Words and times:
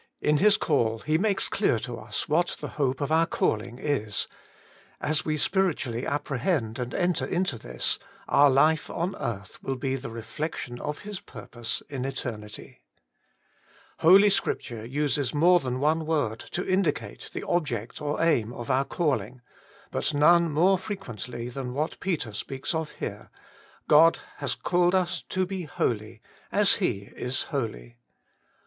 In 0.19 0.37
His 0.37 0.57
call 0.57 0.97
He 0.97 1.19
makes 1.19 1.47
clear 1.47 1.77
to 1.77 1.95
us 1.99 2.27
what 2.27 2.57
the 2.59 2.69
hope 2.69 3.01
of 3.01 3.11
our 3.11 3.27
calling 3.27 3.77
is; 3.77 4.27
as 4.99 5.23
we 5.25 5.37
spiritually 5.37 6.05
appre 6.07 6.39
hend 6.39 6.79
and 6.79 6.91
enter 6.95 7.23
into 7.23 7.55
this, 7.59 7.99
our 8.27 8.49
life 8.49 8.89
on 8.89 9.11
earbh 9.13 9.61
will 9.61 9.75
be 9.75 9.95
the 9.95 10.09
reflection 10.09 10.79
of 10.81 11.01
His 11.01 11.19
purpose 11.19 11.83
in 11.87 12.03
eternity. 12.03 12.81
Holy 13.99 14.31
Scripture 14.31 14.83
uses 14.83 15.35
more 15.35 15.59
than 15.59 15.79
one 15.79 16.07
word 16.07 16.39
to 16.49 16.67
indicate 16.67 17.29
the 17.31 17.43
object 17.45 18.01
or 18.01 18.23
aim 18.23 18.51
of 18.53 18.71
our 18.71 18.85
calling, 18.85 19.41
but 19.91 20.15
none 20.15 20.49
more 20.51 20.79
frequently 20.79 21.47
than 21.47 21.75
what 21.75 21.99
Peter 21.99 22.33
speaks 22.33 22.73
of 22.73 22.89
here 22.93 23.29
God 23.87 24.17
has 24.37 24.55
called 24.55 24.95
us 24.95 25.21
to 25.29 25.45
le 25.45 25.67
holy 25.67 26.23
as 26.51 26.77
He 26.81 27.11
is 27.15 27.43
holy. 27.43 27.97